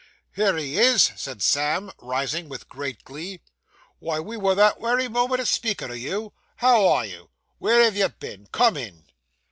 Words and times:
'Here 0.31 0.57
he 0.57 0.79
is!' 0.79 1.11
said 1.15 1.43
Sam, 1.43 1.91
rising 2.01 2.49
with 2.49 2.67
great 2.67 3.03
glee. 3.03 3.39
'Why 3.99 4.19
we 4.19 4.35
were 4.35 4.55
that 4.55 4.79
wery 4.79 5.07
moment 5.07 5.41
a 5.41 5.45
speaking 5.45 5.91
o' 5.91 5.93
you. 5.93 6.33
How 6.55 6.87
are 6.87 7.05
you? 7.05 7.29
Where 7.59 7.83
have 7.83 7.95
you 7.95 8.09
been? 8.09 8.47
Come 8.51 8.77
in. 8.77 9.05